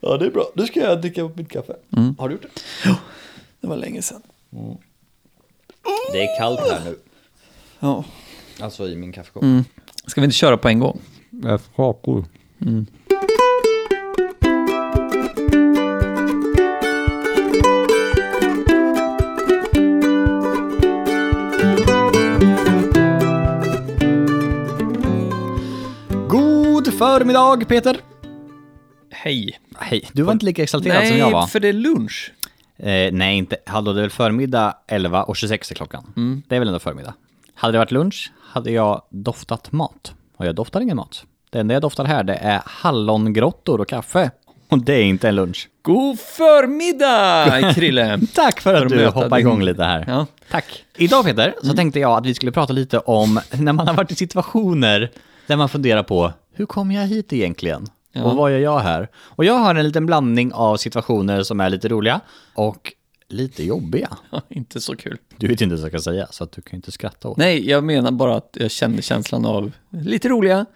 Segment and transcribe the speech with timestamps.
[0.00, 0.46] Ja, det är bra.
[0.54, 1.76] Nu ska jag dricka upp mitt kaffe.
[2.18, 2.48] Har du gjort det?
[3.60, 4.22] Det var länge sedan.
[6.12, 6.98] Det är kallt här nu.
[7.80, 8.04] Ja.
[8.60, 9.44] Alltså i min kaffekopp.
[10.06, 11.00] Ska vi inte köra på en gång?
[11.76, 12.24] Kakor.
[26.28, 28.00] God förmiddag Peter!
[29.24, 29.58] Hej.
[29.78, 31.40] Hej, du var inte lika exalterad som jag var.
[31.40, 32.32] Nej, för det är lunch.
[32.76, 33.56] Eh, nej, inte.
[33.66, 36.12] Hallå, det är väl förmiddag 11 och 26 är klockan.
[36.48, 37.14] Det är väl ändå förmiddag.
[37.54, 40.14] Hade det varit lunch hade jag doftat mat.
[40.36, 41.24] Och jag doftar ingen mat.
[41.50, 44.30] Det enda jag doftar här det är hallongrottor och kaffe.
[44.68, 45.68] Och det är inte en lunch.
[45.82, 48.20] God förmiddag, Krille.
[48.34, 50.04] Tack för att För att du din- igång lite här.
[50.08, 50.26] Ja.
[50.50, 50.84] Tack.
[50.96, 54.10] Idag Peter, så tänkte jag att vi skulle prata lite om när man har varit
[54.10, 55.10] i situationer
[55.46, 57.86] där man funderar på hur kom jag hit egentligen?
[58.22, 59.08] Och vad gör jag här?
[59.16, 62.20] Och jag har en liten blandning av situationer som är lite roliga
[62.54, 62.92] och
[63.28, 64.08] lite jobbiga.
[64.48, 65.18] inte så kul.
[65.36, 67.36] Du vet inte vad jag ska säga, så att du kan inte skratta åt.
[67.36, 70.66] Nej, jag menar bara att jag kände känslan av lite roliga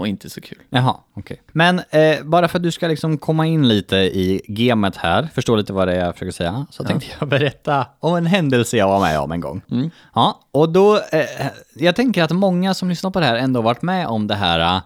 [0.00, 0.58] och inte så kul.
[0.70, 1.42] Jaha, okej.
[1.52, 5.56] Men eh, bara för att du ska liksom komma in lite i gamet här, förstå
[5.56, 8.88] lite vad det är jag försöker säga, så tänkte jag berätta om en händelse jag
[8.88, 9.62] var med om en gång.
[10.14, 13.82] Ja, och då, eh, jag tänker att många som lyssnar på det här ändå varit
[13.82, 14.80] med om det här,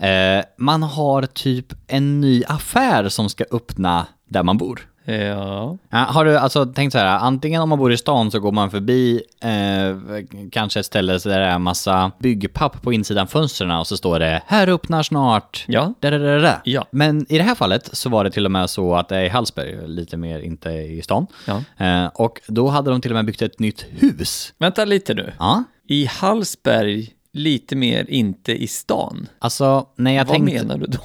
[0.00, 4.88] eh, man har typ en ny affär som ska öppna där man bor.
[5.14, 5.78] Ja.
[5.90, 8.70] Har du alltså tänkt så här, antingen om man bor i stan så går man
[8.70, 13.96] förbi eh, kanske ett ställe där det är massa byggpapp på insidan fönstren och så
[13.96, 15.64] står det här öppnar snart.
[15.68, 15.94] Ja.
[16.00, 16.60] Da, da, da, da.
[16.64, 16.86] Ja.
[16.90, 19.24] Men i det här fallet så var det till och med så att det är
[19.24, 21.26] i Hallsberg, lite mer inte i stan.
[21.46, 21.86] Ja.
[21.86, 24.52] Eh, och då hade de till och med byggt ett nytt hus.
[24.58, 25.32] Vänta lite nu.
[25.38, 29.28] Ja, I Hallsberg, lite mer inte i stan.
[29.38, 30.54] alltså när jag Vad tänkte...
[30.54, 31.00] menar du då?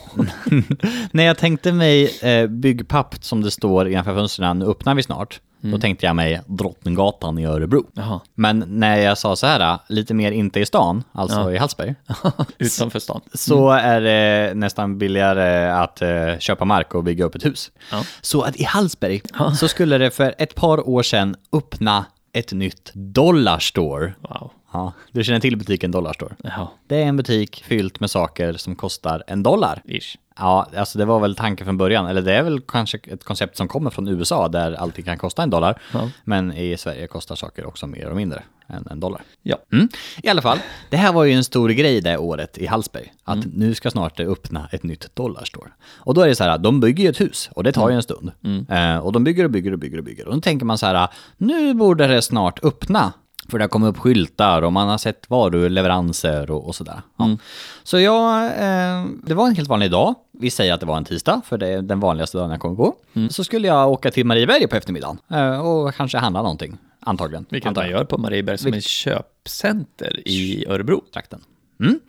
[1.12, 5.42] när jag tänkte mig eh, byggpapp som det står innanför fönstren, nu öppnar vi snart.
[5.66, 7.86] Då tänkte jag mig Drottninggatan i Örebro.
[7.94, 8.20] Jaha.
[8.36, 11.96] Men när jag sa så här, lite mer inte i stan, alltså i Hallsberg,
[12.58, 13.22] Utanför stan.
[13.34, 17.72] så är det nästan billigare att eh, köpa mark och bygga upp ett hus.
[17.92, 18.04] Ja.
[18.22, 19.22] Så att i Hallsberg
[19.60, 24.14] så skulle det för ett par år sedan öppna ett nytt Dollarstore.
[24.22, 24.52] Wow.
[24.74, 26.36] Ja, du känner till butiken Dollarstore?
[26.44, 26.68] Jaha.
[26.88, 29.82] Det är en butik fyllt med saker som kostar en dollar.
[29.86, 30.18] Ish.
[30.38, 33.58] Ja, alltså det var väl tanken från början, eller det är väl kanske ett koncept
[33.58, 35.82] som kommer från USA där allting kan kosta en dollar.
[35.94, 36.10] Ja.
[36.24, 39.22] Men i Sverige kostar saker också mer och mindre än en dollar.
[39.42, 39.58] Ja.
[39.72, 39.90] Mm.
[40.24, 40.58] I alla fall,
[40.90, 43.14] det här var ju en stor grej det året i Hallsberg.
[43.24, 45.70] Att nu ska snart det öppna ett nytt dollarstore.
[45.96, 47.96] Och då är det så här, de bygger ju ett hus och det tar ju
[47.96, 48.32] en stund.
[48.70, 50.28] Eh, och de bygger och bygger och bygger och bygger.
[50.28, 51.08] Och då tänker man så här,
[51.38, 53.14] nu borde det snart öppna.
[53.54, 57.02] För det har kommit upp skyltar och man har sett varuleveranser och, och sådär.
[57.18, 57.38] Ja.
[57.84, 60.16] Så jag, eh, det var en helt vanlig dag.
[60.32, 62.76] Vi säger att det var en tisdag, för det är den vanligaste dagen jag kommer
[62.76, 62.96] på.
[63.30, 66.78] Så skulle jag åka till Marieberg på eftermiddagen eh, och kanske handla någonting.
[67.00, 67.46] Antagligen.
[67.50, 71.02] Vilket Antar man gör på Marieberg som är köpcenter i Örebro.
[71.14, 71.42] trakten.
[71.80, 72.00] Mm.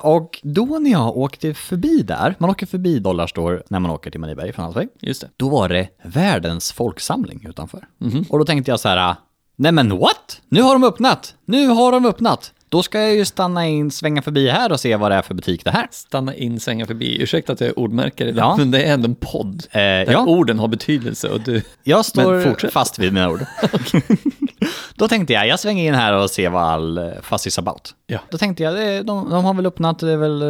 [0.00, 4.20] Och då när jag åkte förbi där, man åker förbi Dollarstore när man åker till
[4.20, 5.28] Marieberg från Hallsberg, Just det.
[5.36, 7.86] då var det världens folksamling utanför.
[8.28, 9.14] Och då tänkte jag så här,
[9.60, 10.40] nej men what?
[10.48, 11.34] Nu har de öppnat!
[11.44, 12.52] Nu har de öppnat!
[12.68, 15.34] Då ska jag ju stanna in, svänga förbi här och se vad det är för
[15.34, 15.88] butik det här.
[15.90, 17.22] Stanna in, svänga förbi.
[17.22, 18.56] Ursäkta att jag är ordmärkare idag, Ja.
[18.56, 19.66] men det är ändå en podd.
[19.70, 20.24] Eh, där ja.
[20.26, 21.62] orden har betydelse och du...
[21.82, 23.40] Jag står fast vid mina ord.
[24.94, 27.94] Då tänkte jag, jag svänger in här och ser vad all eh, fuss is about.
[28.06, 28.18] Ja.
[28.30, 30.42] Då tänkte jag, de, de har väl öppnat, det är väl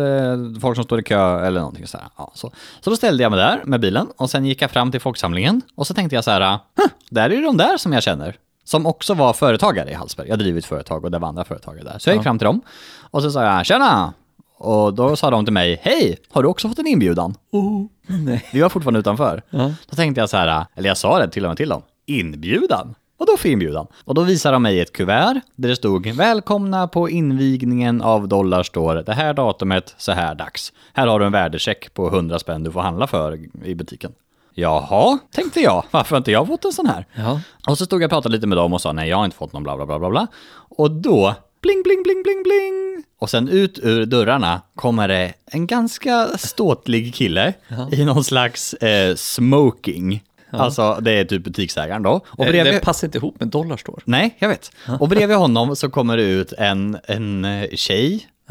[0.55, 2.07] eh, folk som står i kö eller någonting sådär.
[2.17, 2.53] Ja, så.
[2.81, 5.63] så då ställde jag mig där med bilen och sen gick jag fram till folksamlingen
[5.75, 8.37] och så tänkte jag så här, "Huh, där är ju de där som jag känner.
[8.71, 10.29] Som också var företagare i Hallsberg.
[10.29, 11.99] Jag driver ett företag och det var andra företagare där.
[11.99, 12.61] Så jag gick fram till dem
[13.01, 14.15] och så sa jag, tjena!
[14.59, 17.35] Och då sa de till mig, hej, har du också fått en inbjudan?
[17.51, 18.45] Oh, nej.
[18.53, 19.43] Vi var fortfarande utanför.
[19.51, 19.73] Ja.
[19.91, 22.95] Då tänkte jag så här, eller jag sa det till och med till dem, inbjudan?
[23.17, 23.87] Vadå för inbjudan?
[24.05, 29.03] Och då visade de mig ett kuvert där det stod Välkomna på invigningen av Dollarstore.
[29.03, 30.73] Det här datumet, så här dags.
[30.93, 34.13] Här har du en värdecheck på 100 spänn du får handla för i butiken.
[34.61, 35.85] Jaha, tänkte jag.
[35.91, 37.07] Varför har inte jag fått en sån här?
[37.15, 37.41] Ja.
[37.69, 39.37] Och så stod jag och pratade lite med dem och sa nej, jag har inte
[39.37, 40.27] fått någon bla bla bla bla bla.
[40.69, 43.05] Och då, bling bling bling bling bling.
[43.19, 47.55] Och sen ut ur dörrarna kommer det en ganska ståtlig kille
[47.93, 50.23] i någon slags eh, smoking.
[50.53, 52.11] Alltså det är typ butiksägaren då.
[52.27, 52.75] Och Det, bredvid...
[52.75, 54.03] det passar inte ihop med Dollarstore.
[54.05, 54.73] Nej, jag vet.
[55.01, 57.65] Och bredvid honom så kommer det ut en, en eh,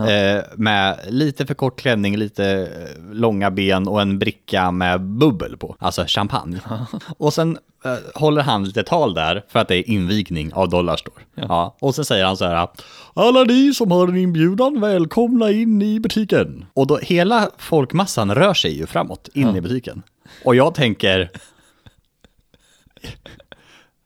[0.07, 5.57] eh, med lite för kort klänning, lite eh, långa ben och en bricka med bubbel
[5.57, 6.59] på, alltså champagne.
[7.17, 11.23] Och sen eh, håller han lite tal där för att det är invigning av Dollarstore.
[11.35, 11.77] Ja.
[11.81, 12.67] Och så säger han så här,
[13.13, 16.65] alla ni som har en inbjudan, välkomna in i butiken.
[16.73, 20.03] Och då hela folkmassan rör sig ju framåt, in i butiken.
[20.45, 21.29] Och jag tänker,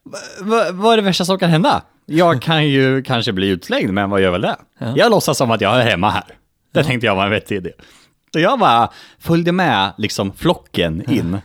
[0.04, 1.82] Va- va- vad är det värsta som kan hända?
[2.06, 4.56] Jag kan ju kanske bli utslängd, men vad gör väl det?
[4.96, 6.24] Jag låtsas som att jag är hemma här.
[6.74, 7.72] Det tänkte jag var en vettig idé.
[8.34, 8.90] Så jag bara
[9.20, 11.38] följde med liksom flocken in.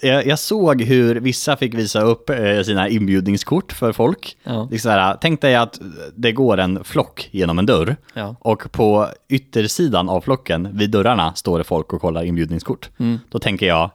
[0.00, 4.36] Jag, jag såg hur vissa fick visa upp eh, sina inbjudningskort för folk.
[4.44, 4.68] Ja.
[4.70, 5.80] Liksom här, tänk dig att
[6.14, 7.96] det går en flock genom en dörr.
[8.14, 8.36] Ja.
[8.40, 12.90] Och på yttersidan av flocken, vid dörrarna, står det folk och kollar inbjudningskort.
[13.28, 13.90] Då tänker jag,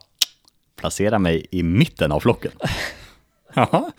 [0.79, 2.51] placera mig i mitten av flocken.
[3.53, 3.91] Ja.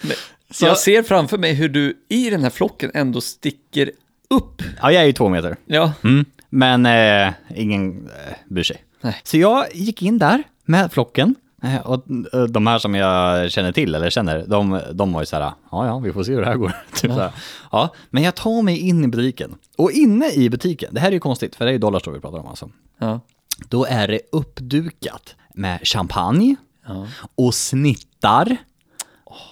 [0.50, 3.90] Så- Jag ser framför mig hur du i den här flocken ändå sticker
[4.30, 4.62] upp.
[4.82, 5.56] Ja, jag är ju två meter.
[5.66, 6.24] Ja, Mm.
[6.50, 8.84] Men eh, ingen eh, bryr sig.
[9.00, 9.20] Nej.
[9.24, 11.34] Så jag gick in där med flocken.
[11.62, 12.04] Eh, och
[12.34, 15.52] eh, de här som jag känner till, eller känner, de, de var ju så här,
[15.70, 16.72] ja ja, vi får se hur det här går.
[16.94, 17.32] typ så här.
[17.72, 19.54] Ja, men jag tar mig in i butiken.
[19.78, 22.20] Och inne i butiken, det här är ju konstigt, för det är ju Dollarstore vi
[22.20, 22.70] pratar om alltså.
[22.98, 23.20] ja.
[23.68, 26.56] Då är det uppdukat med champagne
[26.86, 27.06] Ja.
[27.34, 28.56] och snittar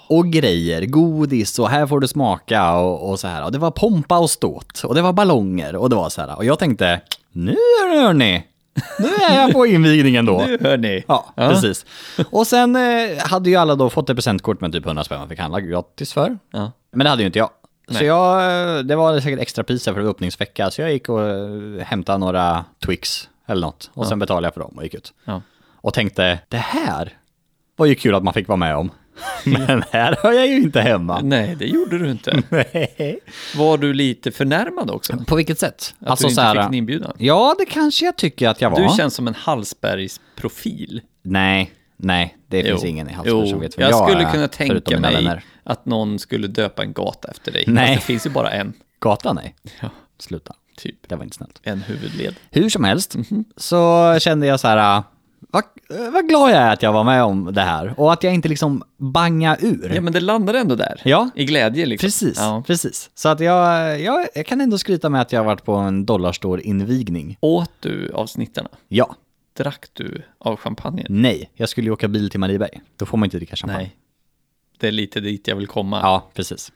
[0.08, 3.44] och grejer, godis och här får du smaka och, och så här.
[3.44, 6.36] Och det var pompa och ståt och det var ballonger och det var så här.
[6.36, 7.00] Och jag tänkte,
[7.32, 7.56] nu
[7.92, 8.46] hör ni,
[8.98, 10.38] nu är jag på invigningen då.
[10.46, 11.04] Nu hör ni.
[11.08, 11.86] Ja, precis.
[12.30, 15.28] Och sen eh, hade ju alla då fått ett presentkort med typ 100 spänn man
[15.28, 16.38] fick handla gratis för.
[16.50, 16.72] Ja.
[16.92, 17.50] Men det hade ju inte jag.
[17.88, 18.04] Så Nej.
[18.04, 22.18] jag, eh, det var säkert extra priser för öppningsvecka, så jag gick och eh, hämtade
[22.18, 23.90] några Twix eller något.
[23.94, 25.12] Och sen betalade jag för dem och gick ut.
[25.24, 25.42] Ja.
[25.74, 27.12] Och tänkte, det här
[27.76, 28.90] var ju kul att man fick vara med om.
[29.44, 31.20] Men här hör jag ju inte hemma.
[31.22, 32.42] Nej, det gjorde du inte.
[32.48, 33.18] Nej.
[33.56, 35.16] Var du lite förnärmad också?
[35.26, 35.94] På vilket sätt?
[36.00, 37.12] Att du inte fick en inbjudan?
[37.18, 38.80] Ja, det kanske jag tycker att jag var.
[38.88, 41.00] Du känns som en Hallsbergs profil.
[41.22, 42.88] Nej, nej, det finns Jo.
[42.88, 45.44] ingen i Hallsberg som Jo, vet vem jag jag skulle är, kunna tänka mig vänner.
[45.64, 47.64] att någon skulle döpa en gata efter dig.
[47.66, 47.86] Nej.
[47.86, 49.54] Fast det finns ju bara en, Gatan, nej.
[49.80, 49.90] Ja.
[50.18, 50.54] Sluta.
[50.76, 51.08] typ.
[51.08, 51.60] Det var inte snällt.
[51.62, 52.34] En huvudled.
[52.50, 53.44] Hur som helst Mhm.
[53.56, 55.02] så kände jag så här,
[55.40, 55.64] vad,
[56.12, 57.94] vad glad jag är att jag var med om det här.
[58.00, 59.92] Och att jag inte liksom banga ur.
[59.94, 61.00] Ja, men det landade ändå där.
[61.04, 61.30] Ja.
[61.34, 62.06] I glädje liksom.
[62.06, 62.62] Precis, Ja.
[62.66, 63.10] precis.
[63.14, 66.06] Så att jag, jag, jag kan ändå skryta med att jag har varit på en
[66.06, 67.36] Dollarstore-invigning.
[67.40, 68.68] Åt du av snittarna?
[68.88, 69.16] Ja,
[69.56, 71.06] Drack du av champagnen?
[71.08, 72.80] nej, jag skulle ju åka bil till Marieberg.
[72.96, 73.78] Då får man inte dricka champagne.
[73.82, 73.96] Nej.
[74.78, 76.00] Det är lite dit jag vill komma.
[76.02, 76.72] Ja, precis.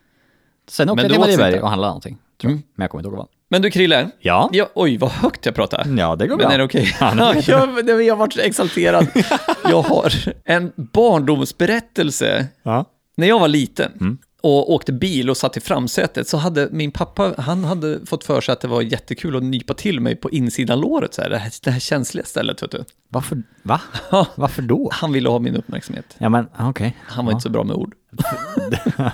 [0.68, 2.18] Sen åkte jag till Marieberg och handlade någonting.
[2.40, 2.56] Tror jag.
[2.56, 2.62] Mm.
[2.74, 3.28] Men jag kommer inte ihåg vad.
[3.52, 5.87] Men du Krille, Ja, ja, oj vad högt jag pratar.
[5.99, 6.55] ja det går Men bra.
[6.55, 6.97] är det okej?
[7.00, 9.06] Ja, det Ja, jag, jag har varit exalterad.
[9.69, 10.12] Jag har
[10.44, 12.47] en barndomsberättelse.
[12.62, 12.85] Ja.
[13.17, 14.19] När jag var liten Mm.
[14.43, 18.41] och åkte bil och satt i framsätet så hade min pappa, han hade fått för
[18.41, 21.38] sig att det var jättekul att nypa till mig på insidan låret, så här, det,
[21.38, 22.62] här, det här känsliga stället.
[22.62, 22.85] Vet du.
[23.08, 23.81] Varför, va?
[24.35, 24.88] Varför då?
[24.93, 26.06] Han ville ha min uppmärksamhet.
[26.19, 26.97] Ja men okej.
[27.06, 27.94] Han var inte så bra med ord.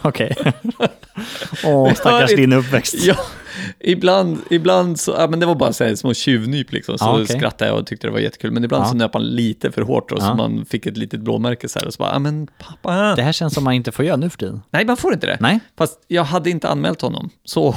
[0.03, 0.37] Okej.
[1.65, 2.95] Åh, stackars Hör din uppväxt.
[3.05, 3.17] Ja,
[3.81, 7.13] ibland, ibland så, ja, men det var bara så här små tjuvnyp liksom, så Ja,
[7.23, 7.37] okej.
[7.39, 8.51] skrattade jag och tyckte det var jättekul.
[8.51, 8.89] Men ibland Ja.
[8.89, 11.87] så nöp han lite för hårt och så man fick ett litet blåmärke så här
[11.87, 13.15] och så bara, ja men pappa.
[13.15, 14.63] Det här känns som man inte får göra nu för tiden.
[14.71, 15.37] Nej, man får inte det.
[15.41, 15.61] Nej.
[15.79, 17.31] Fast jag hade inte anmält honom.
[17.45, 17.75] Så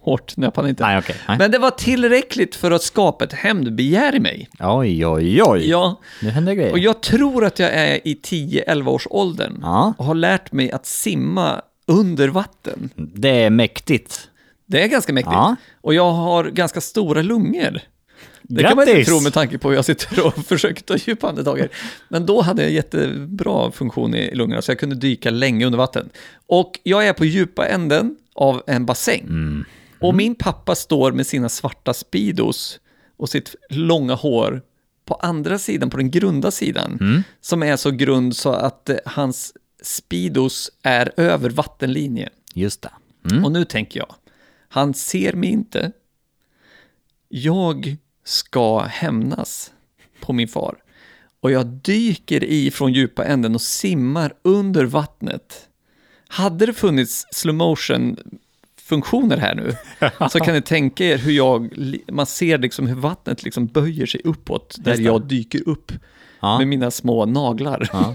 [0.00, 0.86] hårt nöp han inte.
[0.86, 1.16] Nej, okej.
[1.28, 1.38] Nej.
[1.38, 4.48] Men det var tillräckligt för att skapa ett hämndbegär i mig.
[4.60, 5.68] Oj, oj, oj.
[5.70, 6.72] Ja, Nu händer grejer.
[6.72, 9.94] och jag tror att jag är i 10-11 års åldern Ja.
[9.98, 12.90] och har lärt mig att simma under vatten.
[12.96, 14.28] Det är mäktigt.
[14.72, 15.32] Det är ganska mäktigt.
[15.32, 15.56] Ja.
[15.80, 17.80] Och jag har ganska stora lungor.
[18.42, 19.08] Det kan man inte Grattis!
[19.08, 21.70] tro med tanke på hur jag sitter och försöker ta djupa andetaget.
[22.08, 26.08] Men då hade jag jättebra funktion i lungorna, så jag kunde dyka länge under vatten.
[26.46, 29.20] Och jag är på djupa änden av en bassäng.
[29.20, 29.64] Mm.
[30.00, 32.80] Och min pappa står med sina svarta Speedos
[33.16, 34.62] och sitt långa hår
[35.04, 37.22] på andra sidan, på den grunda sidan, Mm.
[37.40, 42.28] som är så grund så att eh, hans Speedos är över vattenlinjen.
[42.54, 42.90] Just det.
[43.30, 43.44] Mm.
[43.44, 44.14] Och nu tänker jag,
[44.72, 45.92] han ser mig inte.
[47.28, 49.72] Jag ska hämnas
[50.20, 50.76] på min far.
[51.40, 55.68] Och jag dyker i från djupa änden och simmar under vattnet.
[56.28, 58.16] Hade det funnits slow motion
[58.76, 59.76] funktioner här nu,
[60.30, 61.74] så kan ni tänka er hur jag,
[62.12, 65.92] man ser liksom hur vattnet liksom böjer sig uppåt, där jag dyker upp
[66.40, 66.58] Ja.
[66.58, 67.88] med mina små naglar.
[67.92, 68.14] Ja.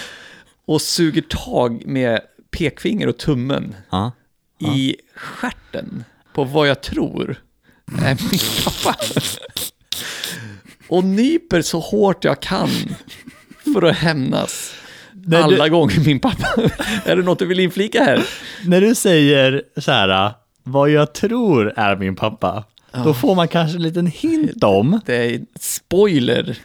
[0.64, 2.20] och suger tag med
[2.50, 4.12] pekfinger och tummen Ja.
[4.58, 7.36] I stjärten på vad jag tror
[8.02, 8.96] är min pappa.
[10.88, 12.68] Och nyper så hårt jag kan
[13.74, 14.74] för att hämnas.
[15.12, 16.48] Nej, du- Alla gånger min pappa.
[17.04, 18.26] är det något du vill inflika här?
[18.64, 20.32] När du säger så här,
[20.62, 22.64] vad jag tror är min pappa,
[23.04, 25.00] då får man kanske en liten hint om.
[25.06, 26.58] Det är spoiler.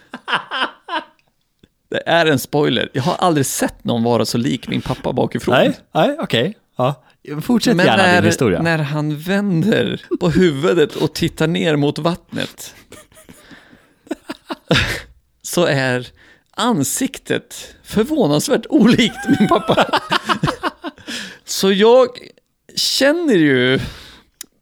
[1.89, 2.89] Det är en spoiler.
[2.93, 5.55] Jag har aldrig sett någon vara så lik min pappa bakifrån.
[5.93, 6.57] nej, okej.
[6.77, 7.03] Ja.
[7.41, 8.61] Fortsätt Men gärna när, din historia.
[8.61, 12.75] när han vänder på huvudet och tittar ner mot vattnet
[15.41, 16.07] så är
[16.51, 19.99] ansiktet förvånansvärt olikt min pappa.
[21.45, 22.07] så jag
[22.75, 23.79] känner ju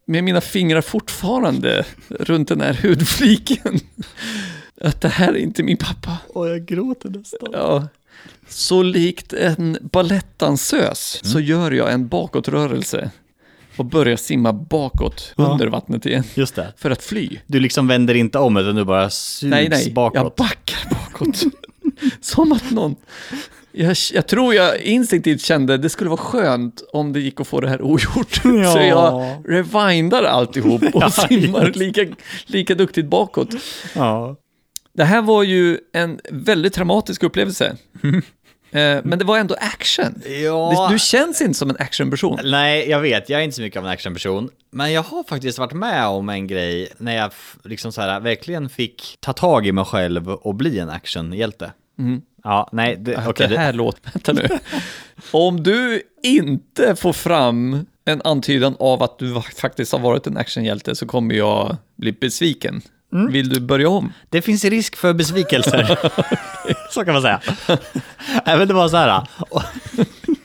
[0.06, 3.80] med mina fingrar fortfarande runt den här hudfliken
[4.82, 6.18] att det här är inte min pappa.
[6.30, 7.50] Åh, jag gråter nästan.
[7.54, 7.88] Ja.
[8.50, 13.12] Så likt en balettdansös så gör jag en bakåtrörelse
[13.78, 15.44] och börjar simma bakåt Ja.
[15.52, 16.74] under vattnet igen Just det.
[16.78, 17.40] för att fly.
[17.48, 20.16] Du liksom vänder inte om utan du bara sugs Nej, nej, bakåt.
[20.16, 21.44] jag backar bakåt.
[22.22, 22.96] Som att någon...
[23.72, 27.62] Jag, jag tror jag instinktivt kände det skulle vara skönt om det gick att få
[27.62, 28.42] det här ogjort.
[28.44, 28.74] Ja.
[28.74, 32.06] Så jag rewindar alltihop och Ja, simmar lika,
[32.46, 33.50] lika duktigt bakåt.
[33.96, 34.36] Ja.
[34.98, 37.78] Det här var ju en väldigt traumatisk upplevelse.
[38.72, 40.22] Eh, Men det var ändå action.
[40.44, 40.88] Ja.
[40.90, 42.40] Det- Du känns inte som en actionperson.
[42.44, 44.50] Nej, jag vet, jag är inte så mycket av en actionperson.
[44.72, 47.32] Men jag har faktiskt varit med om en grej när jag
[47.64, 51.72] liksom så här, verkligen fick ta tag i mig själv och bli en actionhjälte.
[52.44, 53.48] Ja, nej, det, okej.
[53.48, 54.12] det här låter...
[54.14, 54.48] Vänta nu.
[55.32, 60.96] Om du inte får fram en antydan av att du faktiskt har varit en actionhjälte
[60.96, 62.82] så kommer jag bli besviken.
[63.14, 63.32] Mm.
[63.32, 64.14] Vill du börja om?
[64.30, 66.00] Det finns risk för besvikelser.
[66.92, 67.42] så kan man säga.
[68.46, 69.28] Men det var så här.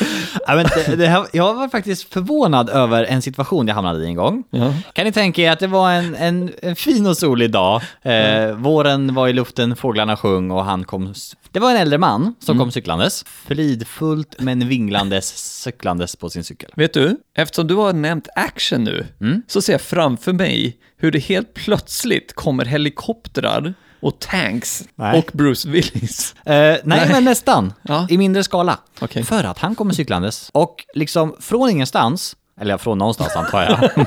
[0.48, 4.06] Nej, men det, det här, jag var faktiskt förvånad över en situation jag hamnade i
[4.06, 4.44] en gång.
[4.50, 4.74] Ja.
[4.92, 7.82] Kan ni tänka er att det var en, en, en fin och solig dag.
[8.02, 11.14] Eh, Våren var i luften, fåglarna sjöng och han kom...
[11.50, 13.24] Det var en äldre man som kom cyklandes.
[13.26, 15.26] Fridfullt men vinglandes,
[15.62, 16.70] cyklandes på sin cykel.
[16.76, 19.42] Vet du, eftersom du har nämnt action nu, Mm.
[19.48, 25.18] så ser jag framför mig hur det helt plötsligt kommer helikoptrar och tanks Nej.
[25.18, 26.34] och Bruce Willis.
[26.44, 27.08] Eh, nej, Nej.
[27.12, 27.72] men nästan.
[27.82, 28.06] Ja.
[28.10, 28.78] I mindre skala.
[29.00, 29.24] Okej.
[29.24, 34.06] För att han kommer cyklandes och liksom från ingenstans, eller ja, från någonstans antar jag.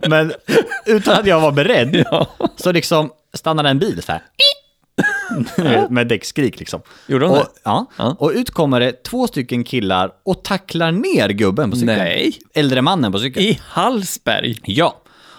[0.10, 0.32] men
[0.86, 2.04] utan att jag var beredd,
[2.56, 4.22] så liksom stannade en bil så här.
[5.88, 6.80] Med däckskrik liksom.
[7.06, 7.44] Gjorde de och, det?
[7.64, 7.86] ja.
[7.96, 8.16] Ja.
[8.18, 11.98] och ut kommer det två stycken killar och tacklar ner gubben på cykeln.
[11.98, 12.32] Nej.
[12.54, 13.46] Äldre mannen på cykeln.
[13.46, 14.56] I Hallsberg.
[14.64, 14.96] Ja.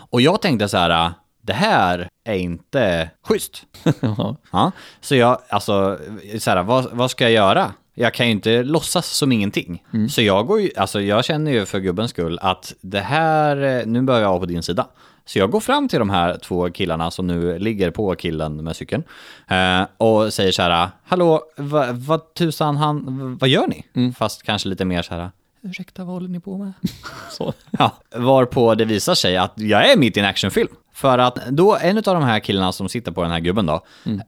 [0.10, 1.12] Och jag tänkte så här,
[1.52, 3.64] det här är inte schysst.
[4.52, 4.72] Ja.
[5.02, 6.00] Så jag, alltså,
[6.40, 7.74] så här, vad, vad ska jag göra?
[7.94, 9.84] Jag kan ju inte låtsas som ingenting.
[10.10, 14.02] Så jag går ju, alltså jag känner ju för gubbens skull att det här, nu
[14.02, 14.88] börjar jag vara på din sida.
[15.26, 18.76] Så jag går fram till de här två killarna som nu ligger på killen med
[18.76, 19.04] cykeln
[19.48, 24.14] eh, och säger så här, hallå, vad va, tusan, han, vad gör ni?
[24.14, 25.32] Fast kanske lite mer så här,
[25.62, 26.74] ursäkta, vad håller ni på med?
[27.32, 27.54] Så.
[27.80, 30.70] Ja, varpå det visar sig att jag är mitt i en actionfilm.
[30.94, 33.82] För att då en av de här killarna som sitter på den här gubben då,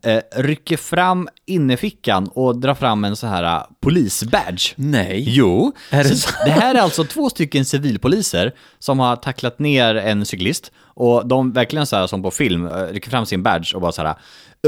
[0.03, 4.73] eh, rycker fram innerfickan och drar fram en så här eh, polisbadge.
[4.75, 5.23] Nej.
[5.27, 9.95] Jo, Är det så det här är alltså två stycken civilpoliser som har tacklat ner
[9.95, 13.75] en cyklist och de verkligen så här som på film eh, rycker fram sin badge
[13.75, 14.09] och bara så här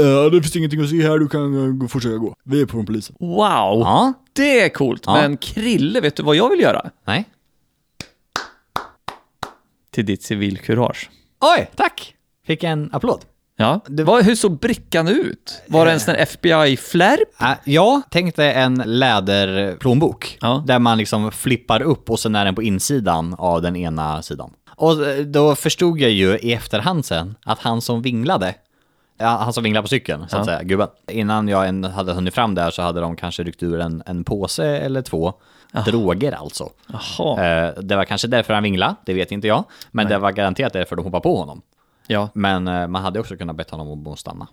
[0.00, 2.34] "Eh, det finns ingenting att se här, du kan gå- fortsätta gå.
[2.44, 3.16] Vi är på polisen.
[3.20, 3.38] Wow,
[3.80, 5.02] Ja, det är coolt.
[5.06, 5.14] Ja.
[5.14, 6.90] Men Krille, vet du vad jag vill göra?
[7.06, 7.24] nej.
[9.96, 11.10] Till ditt civilkurage.
[11.56, 12.14] Oj, tack!
[12.46, 13.20] Fick en applåd.
[13.56, 15.62] Ja, det var, hur såg brickan ut?
[15.68, 17.42] Var det en sån här FBI-flärp?
[17.42, 20.38] Äh, jag tänkte en läderplånbok.
[20.40, 20.62] Ja.
[20.66, 24.50] Där man liksom flippar upp och sen är den på insidan av den ena sidan.
[24.76, 28.54] Och eh, då förstod jag ju i efterhand sen att han som vinglade,
[29.18, 30.44] ja, han som vinglade på cykeln, så att Ja.
[30.44, 30.88] säga, gubben.
[31.10, 34.66] Innan jag hade hunnit fram där så hade de kanske ryckt ur en, en påse
[34.78, 35.34] eller två.
[35.84, 36.70] Droger alltså.
[36.86, 37.44] Jaha.
[37.44, 39.64] Eh, det var kanske därför han vinglade, det vet inte jag.
[39.90, 41.62] Men det var garanterat därför de hoppade på honom.
[42.06, 42.28] Ja.
[42.34, 44.48] Men eh, man hade också kunnat bett honom om att stanna.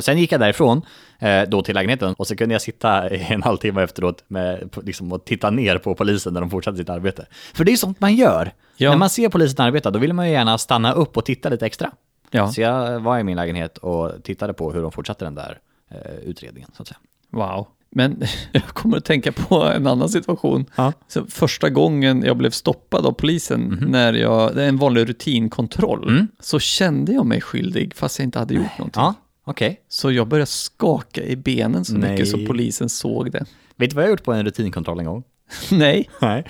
[0.00, 0.82] Sen gick jag därifrån,
[1.18, 5.24] eh, då till lägenheten, och så kunde jag sitta en halvtimme efteråt med, liksom, och
[5.24, 7.26] titta ner på polisen när de fortsatte sitt arbete.
[7.54, 8.52] För det är sånt man gör.
[8.76, 8.90] Ja.
[8.90, 11.66] När man ser polisen arbeta, då vill man ju gärna stanna upp och titta lite
[11.66, 11.90] extra.
[12.30, 12.48] Ja.
[12.48, 15.58] Så jag var i min lägenhet och tittade på hur de fortsatte den där
[16.24, 16.98] utredningen, så att säga.
[17.30, 17.66] Wow.
[17.96, 18.22] Men
[18.52, 20.66] jag kommer att tänka på en annan situation.
[20.76, 20.92] Ja.
[21.08, 26.26] Så första gången jag blev stoppad av polisen, när jag, det är en vanlig rutinkontroll,
[26.40, 29.02] så kände jag mig skyldig fast jag inte hade gjort någonting.
[29.02, 29.80] Ja, okej.
[29.88, 32.10] Så jag började skaka i benen så Nej.
[32.10, 33.44] mycket så polisen såg det.
[33.76, 35.24] Vet du vad jag har gjort på en rutinkontroll en gång?
[35.70, 36.10] Nej.
[36.20, 36.44] Nej.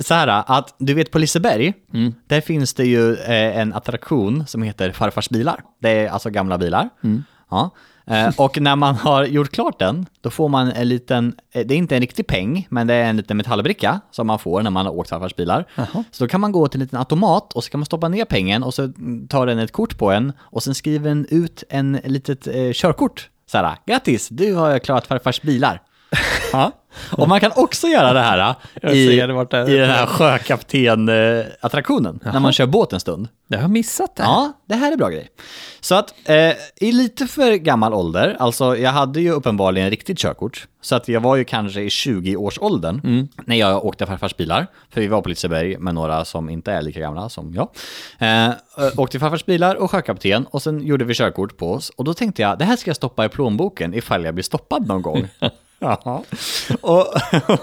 [0.00, 1.72] Så här att, du vet på Liseberg,
[2.26, 5.62] där finns det ju eh, en attraktion som heter Farfars bilar.
[5.80, 6.88] Det är alltså gamla bilar.
[7.50, 7.70] Ja.
[8.10, 11.74] Eh, och när man har gjort klart den, då får man en liten, eh, det
[11.74, 14.70] är inte en riktig peng, men det är en liten metallbricka som man får när
[14.70, 15.66] man har åkt farfars bilar.
[16.10, 18.24] Så då kan man gå till en liten automat och så kan man stoppa ner
[18.24, 18.92] pengen och så
[19.28, 23.28] tar den ett kort på en och sen skriver den ut en litet eh, körkort
[23.50, 25.82] så här, grattis, du har klarat farfars bilar.
[26.52, 26.72] Ja.
[27.10, 29.12] Och man kan också göra det här Jag i, det
[29.72, 33.28] i den här sjökapten-attraktionen, när man kör båt en stund.
[33.48, 34.22] Jag har missat det.
[34.22, 35.28] Ja, det här är bra grej.
[35.80, 40.66] Så att eh, i lite för gammal ålder, alltså jag hade ju uppenbarligen riktigt körkort,
[40.80, 45.06] så att jag var ju kanske i 20-årsåldern när jag åkte farfars bilar, för vi
[45.06, 47.68] var på Liseberg med några som inte är lika gamla som jag.
[48.18, 48.50] Eh,
[48.96, 52.42] åkte farfars bilar och sjökapten och sen gjorde vi körkort på oss och då tänkte
[52.42, 55.28] jag, det här ska jag stoppa i plånboken ifall jag blir stoppad någon gång.
[55.82, 56.24] Ja.
[56.80, 57.06] Och,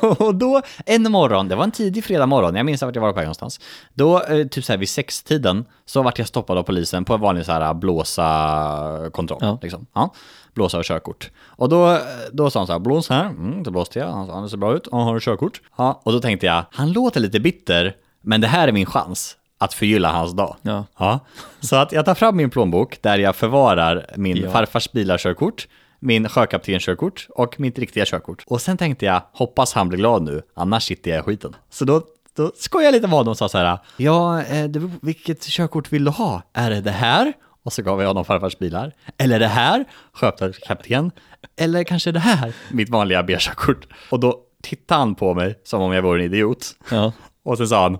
[0.21, 3.11] och då en morgon, det var en tidig fredag morgon, jag minns vart jag var
[3.11, 3.59] på väg någonstans.
[3.93, 7.21] Då, eh, typ så här vid sextiden, så vart jag stoppad av polisen på en
[7.21, 9.39] vanlig så här blåsa-kontroll.
[9.41, 9.59] Ja.
[9.61, 9.85] Liksom.
[9.93, 10.13] Ja,
[10.53, 11.29] blåsa och körkort.
[11.45, 11.99] Och då,
[12.31, 14.57] då sa han så här, blås här, mm, då blåste jag, han sa, det ser
[14.57, 15.61] bra ut, ja, har du körkort?
[15.77, 19.37] Ja, och då tänkte jag, han låter lite bitter, men det här är min chans
[19.57, 20.55] att förgylla hans dag.
[20.61, 20.85] Ja.
[20.99, 21.19] Ja.
[21.59, 24.51] Så att jag tar fram min plånbok där jag förvarar min Ja.
[24.51, 25.67] farfars bilarkörkort,
[25.99, 28.43] min sjökaptenskörkort och mitt riktiga körkort.
[28.47, 31.55] Och sen tänkte jag, hoppas han blir glad nu, annars sitter jag i skiten.
[31.69, 32.01] Så då,
[32.35, 35.93] då skojade jag lite med honom och sa så här, ja, eh, det, vilket körkort
[35.93, 36.41] vill du ha?
[36.53, 37.33] Är det det här?
[37.63, 38.93] Och så gav jag honom farfars bilar.
[39.17, 41.11] Eller det här, sjökapten.
[41.57, 43.87] Eller kanske det här, mitt vanliga B-körkort.
[44.09, 46.75] Och då tittade han på mig som om jag vore en idiot.
[46.91, 47.13] Ja.
[47.43, 47.97] Och sen sa han,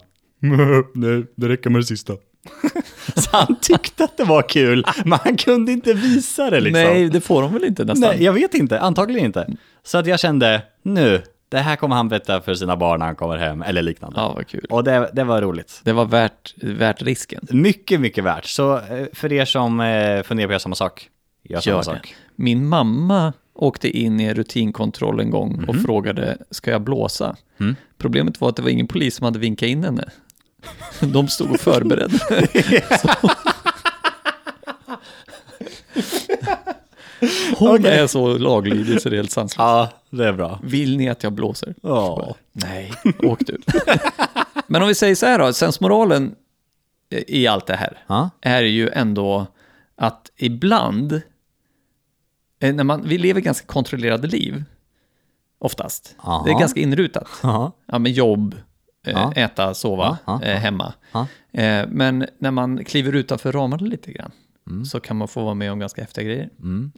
[0.94, 2.14] nej, det räcker med det sista.
[3.22, 6.84] Så han tyckte att det var kul, men han kunde inte visa det liksom.
[6.84, 8.10] Nej, det får de väl inte nästan?
[8.10, 9.48] Nej, jag vet inte, antagligen inte.
[9.84, 13.16] Så att jag kände, nu, det här kommer han berätta för sina barn när han
[13.16, 14.20] kommer hem, eller liknande.
[14.20, 14.66] Ja, vad kul.
[14.70, 15.82] Och det, det var roligt.
[15.84, 17.48] Det var värt, värt risken.
[17.50, 18.46] Mycket, mycket värt.
[18.46, 21.10] Så eh, för er som eh, funderar på att göra samma sak,
[21.44, 21.84] gör samma Gör det.
[21.84, 22.16] sak.
[22.36, 27.36] Min mamma åkte in i en rutinkontroll en gång och frågade, ska jag blåsa?
[27.60, 27.76] Mm.
[27.98, 30.10] Problemet var att det var ingen polis som hade vinkat in henne.
[31.00, 32.20] De stod och förberedde.
[33.02, 33.30] Så-
[37.58, 38.00] Hon Okej.
[38.00, 39.58] är så laglydig så det är helt sanslöst.
[39.60, 40.60] Ja, det är bra.
[40.64, 41.76] Vill ni att jag blåser?
[41.82, 42.36] Ja.
[42.52, 43.58] Nej, åk du.
[44.68, 46.36] Men om vi säger så här då, sensmoralen
[47.28, 48.30] i allt det här Ja.
[48.42, 49.48] är ju ändå
[49.96, 51.22] att ibland,
[52.60, 54.64] eh, när man, vi lever ganska kontrollerade liv,
[55.60, 56.16] oftast.
[56.20, 56.44] Aha.
[56.46, 57.28] Det är ganska inrutat.
[57.44, 57.72] Ja.
[57.86, 58.56] Ja, med jobb,
[59.12, 59.34] Ja.
[59.36, 60.94] äta, sova, Ja, ja, eh, hemma.
[61.52, 64.32] Eh, men när man kliver utanför ramarna lite grann,
[64.70, 64.86] Mm.
[64.86, 66.50] så kan man få vara med om ganska häftiga grejer.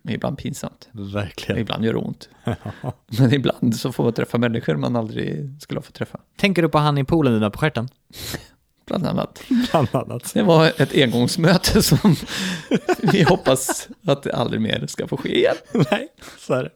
[0.09, 1.61] Ibland pinsamt, Verkligen.
[1.61, 2.29] ibland gör det ont.
[3.19, 6.19] Men ibland så får man träffa människor man aldrig skulle ha fått träffa.
[6.37, 7.89] Tänker du på han i poolen nu där på stjärten?
[8.89, 9.41] Bland annat.
[9.71, 10.31] Bland annat.
[10.33, 12.15] Det var ett engångsmöte som
[13.01, 15.55] vi hoppas att det aldrig mer ska få ske igen.
[15.91, 16.07] Nej,
[16.39, 16.69] så är det.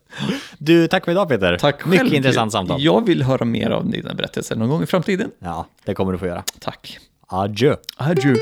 [0.58, 1.58] Du, tack för idag Peter.
[1.58, 2.13] Tack Mycket själv.
[2.13, 2.84] intressant samtal.
[2.84, 5.32] Jag vill höra mer av dina berättelser någon gång i framtiden.
[5.39, 6.43] Ja, det kommer du få göra.
[6.60, 6.97] Tack.
[7.28, 7.76] Adjö.
[7.97, 8.36] Adjö.